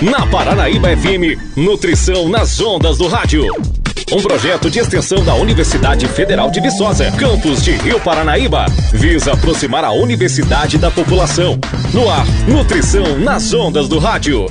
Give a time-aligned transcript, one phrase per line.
[0.00, 3.44] Na Paranaíba FM, Nutrição nas Ondas do Rádio.
[4.12, 9.84] Um projeto de extensão da Universidade Federal de Viçosa, campus de Rio Paranaíba, visa aproximar
[9.84, 11.58] a universidade da população.
[11.92, 14.46] No ar, Nutrição nas Ondas do Rádio.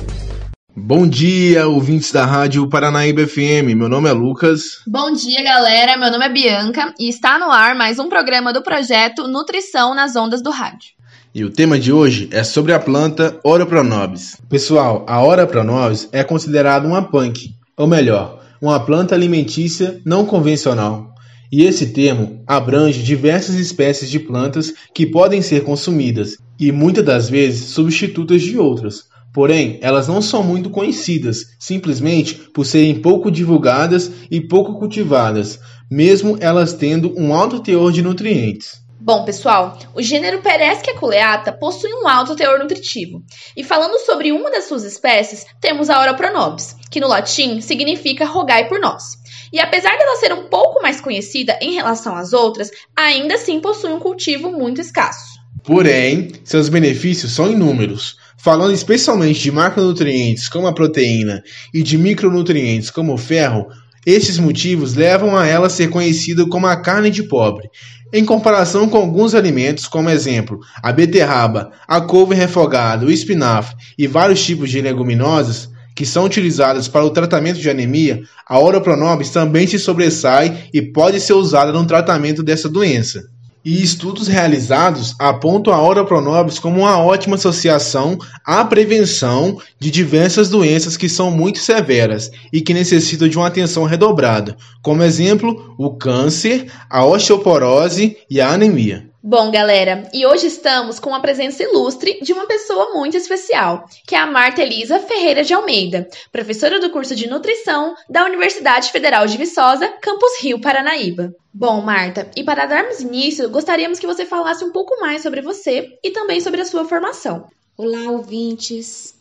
[0.76, 3.74] Bom dia, ouvintes da Rádio Paranaíba FM.
[3.74, 4.82] Meu nome é Lucas.
[4.86, 5.96] Bom dia, galera.
[5.96, 10.14] Meu nome é Bianca e está no ar mais um programa do projeto Nutrição nas
[10.14, 10.97] Ondas do Rádio.
[11.38, 14.36] E o tema de hoje é sobre a planta Ora Pronobis.
[14.48, 21.14] Pessoal, a Ora Pronobis é considerada uma punk, ou melhor, uma planta alimentícia não convencional.
[21.52, 27.30] E esse termo abrange diversas espécies de plantas que podem ser consumidas e muitas das
[27.30, 29.04] vezes substitutas de outras.
[29.32, 36.36] Porém, elas não são muito conhecidas, simplesmente por serem pouco divulgadas e pouco cultivadas, mesmo
[36.40, 38.87] elas tendo um alto teor de nutrientes.
[39.08, 43.24] Bom, pessoal, o gênero Perescia culeata possui um alto teor nutritivo.
[43.56, 48.26] E falando sobre uma das suas espécies, temos a Ora pronobis, que no latim significa
[48.26, 49.16] rogai por nós.
[49.50, 53.94] E apesar dela ser um pouco mais conhecida em relação às outras, ainda assim possui
[53.94, 55.38] um cultivo muito escasso.
[55.64, 58.18] Porém, seus benefícios são inúmeros.
[58.36, 63.68] Falando especialmente de macronutrientes como a proteína e de micronutrientes como o ferro,
[64.08, 67.68] esses motivos levam a ela a ser conhecida como a carne de pobre,
[68.12, 74.06] em comparação com alguns alimentos, como exemplo, a beterraba, a couve refogada, o espinafre e
[74.06, 79.66] vários tipos de leguminosas que são utilizadas para o tratamento de anemia, a Oropronobis também
[79.66, 83.24] se sobressai e pode ser usada no tratamento dessa doença
[83.64, 90.48] e estudos realizados apontam a Ora Pronobis como uma ótima associação à prevenção de diversas
[90.48, 95.90] doenças que são muito severas e que necessitam de uma atenção redobrada, como exemplo, o
[95.90, 99.07] câncer, a osteoporose e a anemia.
[99.30, 104.14] Bom, galera, e hoje estamos com a presença ilustre de uma pessoa muito especial, que
[104.14, 109.26] é a Marta Elisa Ferreira de Almeida, professora do curso de Nutrição da Universidade Federal
[109.26, 111.34] de Viçosa, Campus Rio, Paranaíba.
[111.52, 115.98] Bom, Marta, e para darmos início, gostaríamos que você falasse um pouco mais sobre você
[116.02, 117.48] e também sobre a sua formação.
[117.76, 119.14] Olá, ouvintes.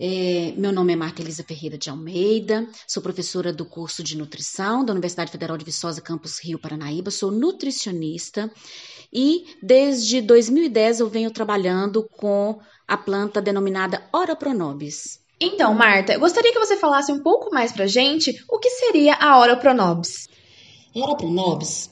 [0.00, 4.84] É, meu nome é Marta Elisa Ferreira de Almeida, sou professora do curso de nutrição
[4.84, 8.50] da Universidade Federal de Viçosa, Campus Rio, Paranaíba, sou nutricionista
[9.14, 15.20] e desde 2010 eu venho trabalhando com a planta denominada Ora Pronobis.
[15.40, 19.14] Então, Marta, eu gostaria que você falasse um pouco mais pra gente o que seria
[19.14, 20.28] a Ora Pronobis.
[20.94, 21.90] A Ora Pronobis,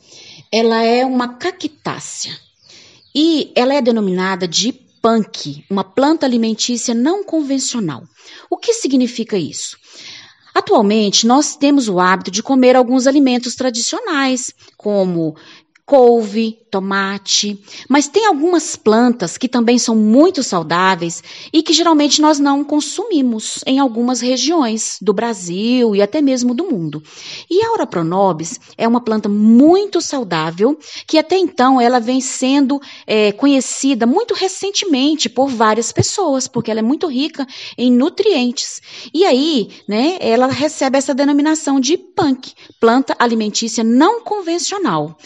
[0.51, 2.37] ela é uma cactácea
[3.15, 8.05] e ela é denominada de punk, uma planta alimentícia não convencional.
[8.49, 9.77] O que significa isso?
[10.55, 15.35] Atualmente, nós temos o hábito de comer alguns alimentos tradicionais, como
[15.93, 21.23] couve, tomate, mas tem algumas plantas que também são muito saudáveis
[21.53, 26.65] e que geralmente nós não consumimos em algumas regiões do Brasil e até mesmo do
[26.65, 27.03] mundo.
[27.51, 32.81] E a Aura pronobis é uma planta muito saudável que até então ela vem sendo
[33.07, 38.81] é, conhecida muito recentemente por várias pessoas, porque ela é muito rica em nutrientes.
[39.13, 45.19] E aí, né, ela recebe essa denominação de punk, planta alimentícia não convencional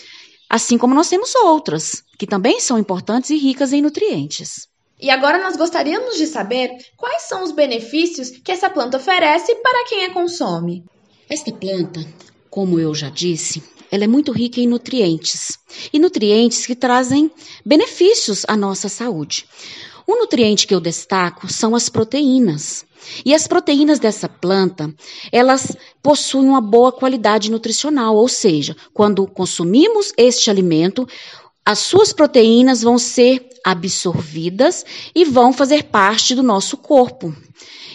[0.49, 4.69] assim como nós temos outras, que também são importantes e ricas em nutrientes.
[5.01, 9.85] E agora nós gostaríamos de saber quais são os benefícios que essa planta oferece para
[9.87, 10.85] quem a consome.
[11.29, 12.01] Esta planta,
[12.49, 13.63] como eu já disse,
[13.97, 15.59] ela é muito rica em nutrientes,
[15.93, 17.31] e nutrientes que trazem
[17.65, 19.47] benefícios à nossa saúde.
[20.07, 22.85] O nutriente que eu destaco são as proteínas.
[23.25, 24.93] E as proteínas dessa planta,
[25.33, 31.09] elas possuem uma boa qualidade nutricional, ou seja, quando consumimos este alimento,
[31.67, 37.35] as suas proteínas vão ser absorvidas e vão fazer parte do nosso corpo.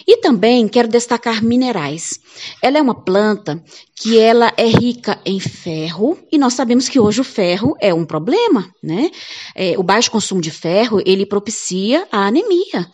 [0.06, 2.20] E também quero destacar minerais.
[2.60, 7.22] Ela é uma planta que ela é rica em ferro e nós sabemos que hoje
[7.22, 9.10] o ferro é um problema, né?
[9.54, 12.90] É, o baixo consumo de ferro ele propicia a anemia.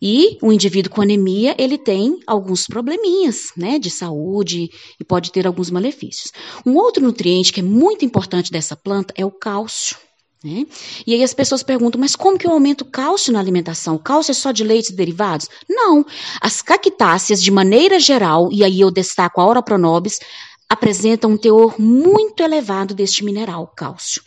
[0.00, 4.70] E o indivíduo com anemia, ele tem alguns probleminhas, né, de saúde
[5.00, 6.32] e pode ter alguns malefícios.
[6.64, 9.96] Um outro nutriente que é muito importante dessa planta é o cálcio.
[10.44, 10.66] Né?
[11.04, 13.96] E aí as pessoas perguntam, mas como que eu aumento o cálcio na alimentação?
[13.96, 15.48] O cálcio é só de leites e derivados?
[15.68, 16.06] Não.
[16.40, 20.20] As cactáceas, de maneira geral, e aí eu destaco a Ora pronobis,
[20.68, 24.22] apresentam um teor muito elevado deste mineral, cálcio.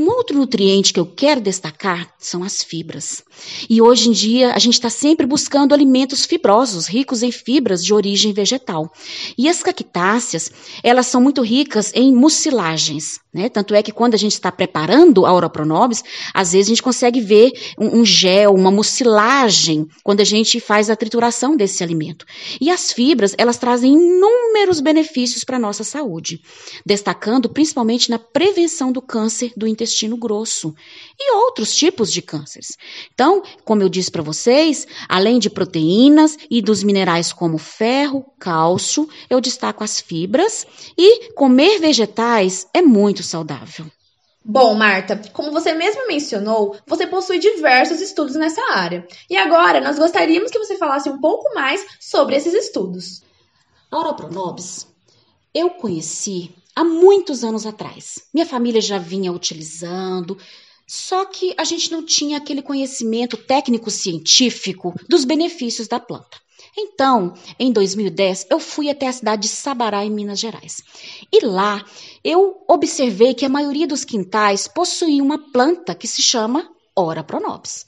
[0.00, 3.22] Um outro nutriente que eu quero destacar são as fibras.
[3.68, 7.92] E hoje em dia a gente está sempre buscando alimentos fibrosos, ricos em fibras de
[7.92, 8.90] origem vegetal.
[9.36, 10.50] E as cactáceas,
[10.82, 13.20] elas são muito ricas em mucilagens.
[13.32, 13.50] Né?
[13.50, 15.52] Tanto é que quando a gente está preparando a Ora
[16.32, 20.88] às vezes a gente consegue ver um, um, gel, uma mucilagem, quando a gente faz
[20.88, 22.24] a trituração desse alimento.
[22.60, 26.40] E as fibras, elas trazem inúmeros benefícios para a nossa saúde,
[26.84, 30.74] destacando principalmente na prevenção do câncer do intestino grosso
[31.18, 32.76] e outros tipos de cânceres.
[33.12, 39.08] Então, como eu disse para vocês, além de proteínas e dos minerais como ferro, cálcio,
[39.28, 40.66] eu destaco as fibras
[40.96, 43.86] e comer vegetais é muito saudável.
[44.44, 49.06] Bom, Marta, como você mesma mencionou, você possui diversos estudos nessa área.
[49.28, 53.22] E agora nós gostaríamos que você falasse um pouco mais sobre esses estudos.
[53.90, 54.90] A Oropronobis
[55.54, 58.22] eu conheci há muitos anos atrás.
[58.32, 60.38] Minha família já vinha utilizando,
[60.88, 66.40] só que a gente não tinha aquele conhecimento técnico-científico dos benefícios da planta.
[66.76, 70.82] Então, em 2010, eu fui até a cidade de Sabará, em Minas Gerais.
[71.30, 71.84] E lá
[72.24, 76.66] eu observei que a maioria dos quintais possuía uma planta que se chama
[76.96, 77.84] Ora Pronobis.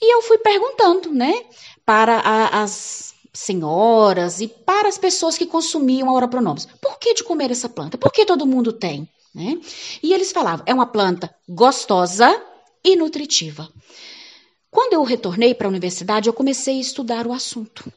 [0.00, 1.44] E eu fui perguntando, né,
[1.84, 7.14] para a, as senhoras e para as pessoas que consumiam a Ora Pronobis, por que
[7.14, 7.96] de comer essa planta?
[7.96, 9.08] Por que todo mundo tem?
[9.34, 9.60] Né?
[10.02, 12.42] E eles falavam, é uma planta gostosa
[12.84, 13.68] e nutritiva.
[14.70, 17.92] Quando eu retornei para a universidade, eu comecei a estudar o assunto.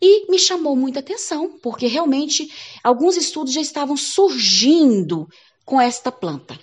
[0.00, 2.50] E me chamou muita atenção, porque realmente
[2.82, 5.28] alguns estudos já estavam surgindo
[5.64, 6.58] com esta planta.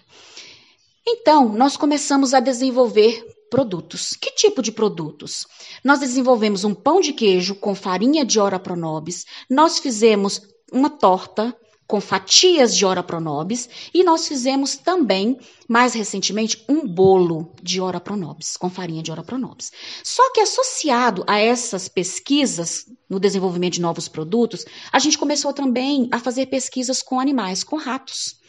[1.06, 4.18] Então, nós começamos a desenvolver produtos.
[4.20, 5.46] Que tipo de produtos?
[5.84, 10.42] Nós desenvolvemos um pão de queijo com farinha de ora pronobis, nós fizemos
[10.72, 11.56] uma torta
[11.86, 18.00] com fatias de ora pronobis e nós fizemos também, mais recentemente, um bolo de ora
[18.00, 19.72] pronobis, com farinha de ora pronobis.
[20.04, 26.10] Só que associado a essas pesquisas no desenvolvimento de novos produtos, a gente começou também
[26.12, 28.42] a fazer pesquisas com animais, com ratos.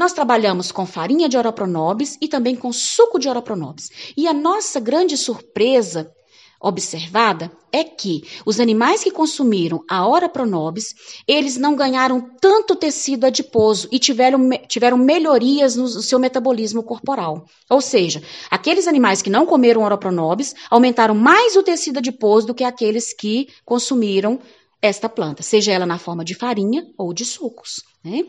[0.00, 3.90] Nós trabalhamos com farinha de ora pronobis e também com suco de ora pronobis.
[4.16, 6.10] E a nossa grande surpresa
[6.58, 10.94] observada é que os animais que consumiram a ora pronobis,
[11.28, 17.44] eles não ganharam tanto tecido adiposo e tiveram, tiveram melhorias no, seu metabolismo corporal.
[17.68, 22.54] Ou seja, aqueles animais que não comeram ora pronobis aumentaram mais o tecido adiposo do
[22.54, 24.40] que aqueles que consumiram
[24.80, 27.82] esta planta, seja ela na forma de farinha ou de sucos.
[28.02, 28.24] Né?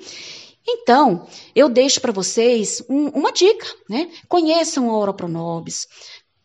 [0.67, 4.09] Então, eu deixo para vocês um, uma dica, né?
[4.27, 5.87] Conheçam a Ora Pronobis,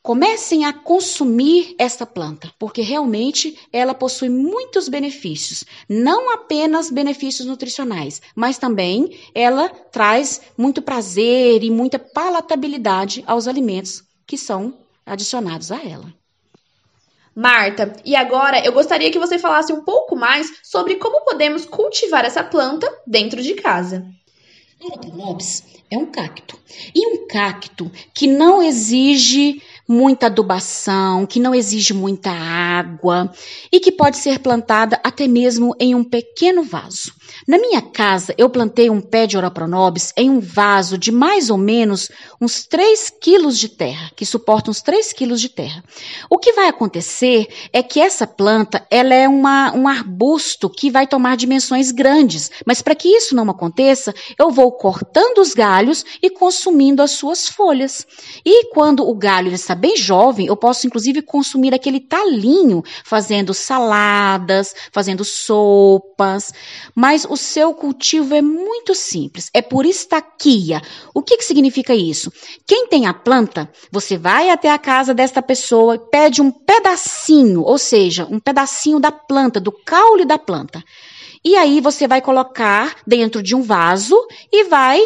[0.06, 8.22] Comecem a consumir esta planta, porque realmente ela possui muitos benefícios, não apenas benefícios nutricionais,
[8.32, 15.82] mas também ela traz muito prazer e muita palatabilidade aos alimentos que são adicionados a
[15.82, 16.14] ela.
[17.36, 22.24] Marta, e agora eu gostaria que você falasse um pouco mais sobre como podemos cultivar
[22.24, 24.06] essa planta dentro de casa.
[25.12, 26.58] Lopes é um cacto.
[26.94, 33.30] E um cacto que não exige muita adubação, que não exige muita água
[33.70, 37.12] e que pode ser plantada até mesmo em um pequeno vaso.
[37.46, 41.56] Na minha casa, eu plantei um pé de Oropronobis em um vaso de mais ou
[41.56, 42.10] menos
[42.40, 45.84] uns 3 quilos de terra, que suporta uns 3 quilos de terra.
[46.28, 51.06] O que vai acontecer é que essa planta, ela é uma, um arbusto que vai
[51.06, 56.30] tomar dimensões grandes, mas para que isso não aconteça, eu vou cortando os galhos e
[56.30, 58.06] consumindo as suas folhas.
[58.44, 64.74] E quando o galho está bem jovem, eu posso inclusive consumir aquele talinho fazendo saladas,
[64.90, 66.52] fazendo sopas,
[66.94, 70.82] mas o seu cultivo é muito simples, é por estaquia.
[71.14, 72.32] O que, que significa isso?
[72.66, 77.62] Quem tem a planta, você vai até a casa desta pessoa e pede um pedacinho,
[77.62, 80.82] ou seja, um pedacinho da planta, do caule da planta.
[81.44, 84.16] E aí você vai colocar dentro de um vaso
[84.50, 85.00] e vai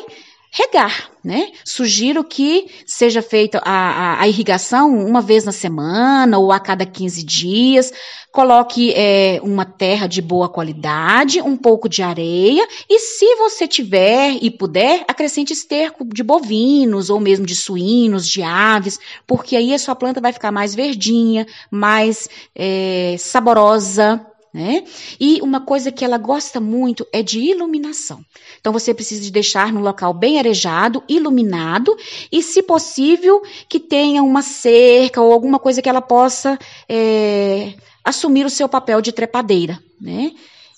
[0.52, 1.52] regar, né?
[1.64, 7.22] Sugiro que seja feita a, a, irrigação uma vez na semana ou a cada 15
[7.22, 7.92] dias.
[8.32, 14.38] Coloque é, uma terra de boa qualidade, um pouco de areia e, se você tiver
[14.40, 19.78] e puder, acrescente esterco de bovinos ou mesmo de suínos, de aves, porque aí a
[19.78, 24.84] sua planta vai ficar mais verdinha, mais é, saborosa, né?
[25.18, 28.24] E uma coisa que ela gosta muito é de iluminação.
[28.60, 31.96] Então você precisa de deixar no local bem arejado, iluminado
[32.30, 38.44] e, se possível, que tenha uma cerca ou alguma coisa que ela possa é, assumir
[38.44, 40.32] o seu papel de trepadeira, né?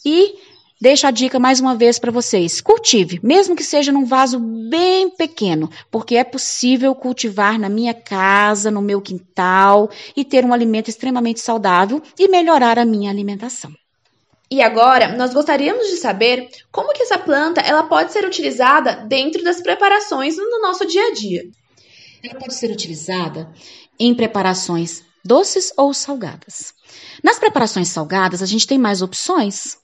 [0.04, 0.34] E
[0.82, 2.60] deixo a dica mais uma vez para vocês.
[2.60, 8.68] Cultive, mesmo que seja num vaso bem pequeno, porque é possível cultivar na minha casa,
[8.68, 13.72] no meu quintal e ter um alimento extremamente saudável e melhorar a minha alimentação.
[14.50, 19.44] E agora, nós gostaríamos de saber como que essa planta ela pode ser utilizada dentro
[19.44, 21.44] das preparações no nosso dia a dia.
[22.24, 23.48] Ela pode ser utilizada
[24.00, 26.74] em preparações doces ou salgadas.
[27.22, 29.76] Nas preparações salgadas, a gente tem mais opções.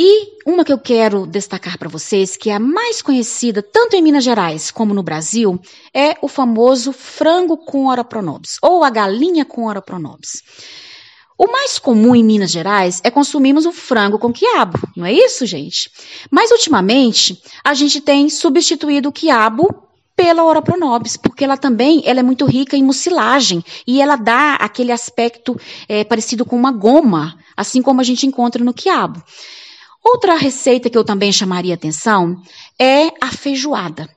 [0.00, 4.00] E uma que eu quero destacar para vocês, que é a mais conhecida tanto em
[4.00, 5.60] Minas Gerais como no Brasil,
[5.92, 10.44] é o famoso frango com ora pronobis, ou a galinha com ora pronobis.
[11.36, 15.44] O mais comum em Minas Gerais é consumirmos o frango com quiabo, não é isso,
[15.44, 15.90] gente?
[16.30, 19.82] Mas ultimamente a gente tem substituído o quiabo
[20.14, 24.54] pela ora pronobis, porque ela também ela é muito rica em mucilagem e ela dá
[24.54, 29.20] aquele aspecto é, parecido com uma goma, assim como a gente encontra no quiabo.
[30.04, 32.40] Outra receita que eu também chamaria atenção
[32.78, 34.08] é a feijoada.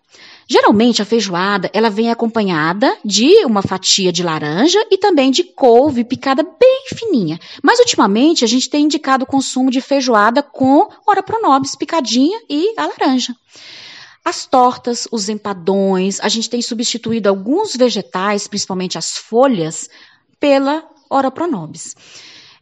[0.47, 6.03] Geralmente a feijoada ela vem acompanhada de uma fatia de laranja e também de couve
[6.03, 7.39] picada bem fininha.
[7.63, 12.73] Mas ultimamente a gente tem indicado o consumo de feijoada com ora pronobis picadinha e
[12.77, 13.33] a laranja.
[14.23, 19.89] As tortas, os empadões, a gente tem substituído alguns vegetais, principalmente as folhas,
[20.37, 21.95] pela ora pronobis.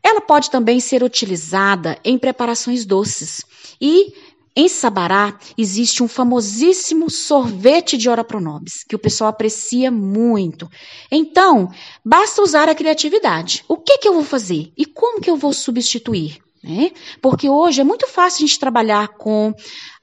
[0.03, 3.41] Ela pode também ser utilizada em preparações doces
[3.79, 4.13] e
[4.55, 10.69] em Sabará existe um famosíssimo sorvete de ora pronobis, que o pessoal aprecia muito.
[11.09, 11.71] Então,
[12.03, 13.63] basta usar a criatividade.
[13.67, 14.71] O que, que eu vou fazer?
[14.75, 16.39] E como que eu vou substituir?
[16.61, 16.91] Né?
[17.21, 19.53] Porque hoje é muito fácil a gente trabalhar com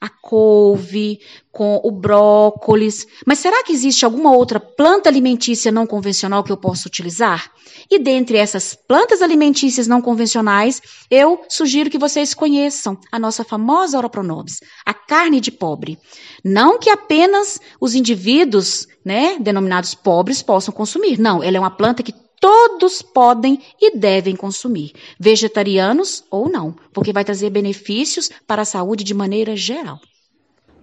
[0.01, 1.19] a couve,
[1.51, 6.57] com o brócolis, mas será que existe alguma outra planta alimentícia não convencional que eu
[6.57, 7.51] possa utilizar?
[7.89, 13.97] E dentre essas plantas alimentícias não convencionais, eu sugiro que vocês conheçam a nossa famosa
[13.97, 15.99] Ora Pronobis, a carne de pobre.
[16.43, 21.19] Não que apenas os indivíduos, né, denominados pobres possam consumir.
[21.19, 27.13] Não, ela é uma planta que todos podem e devem consumir, vegetarianos ou não, porque
[27.13, 29.99] vai trazer benefícios para a saúde de maneira geral.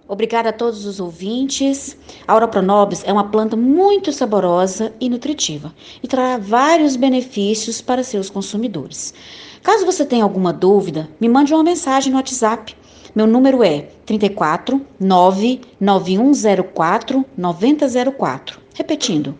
[0.07, 1.97] Obrigada a todos os ouvintes.
[2.27, 8.03] A Aura Pronobis é uma planta muito saborosa e nutritiva e trará vários benefícios para
[8.03, 9.15] seus consumidores.
[9.63, 12.77] Caso você tenha alguma dúvida, me mande uma mensagem no WhatsApp.
[13.15, 18.61] Meu número é 34 99104 9004.
[18.75, 19.35] Repetindo,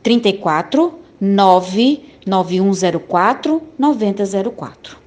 [0.00, 4.98] 34 99104 9004.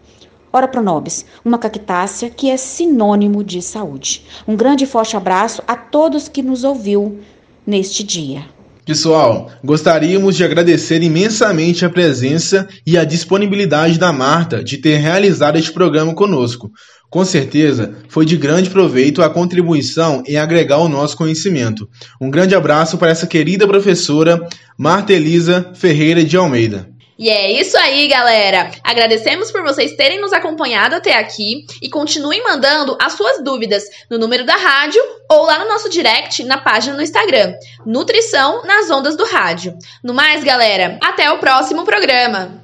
[0.53, 4.25] Ora Pronobis, uma cactácea que é sinônimo de saúde.
[4.47, 7.19] Um grande e forte abraço a todos que nos ouviu
[7.65, 8.45] neste dia.
[8.91, 15.57] Pessoal, gostaríamos de agradecer imensamente a presença e a disponibilidade da Marta de ter realizado
[15.57, 16.69] este programa conosco.
[17.09, 21.87] Com certeza, foi de grande proveito a contribuição em agregar o nosso conhecimento.
[22.19, 24.45] Um grande abraço para essa querida professora
[24.77, 26.90] Marta Elisa Ferreira de Almeida.
[27.21, 28.71] E é isso aí, galera!
[28.83, 34.17] Agradecemos por vocês terem nos acompanhado até aqui e continuem mandando as suas dúvidas no
[34.17, 34.99] número da rádio
[35.29, 37.53] ou lá no nosso direct na página no Instagram.
[37.85, 39.77] Nutrição nas ondas do rádio.
[40.03, 42.59] No mais, galera, até o próximo programa.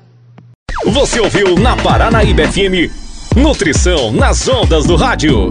[0.86, 2.92] Você ouviu na Paranaíba FM
[3.36, 5.50] Nutrição nas ondas do rádio.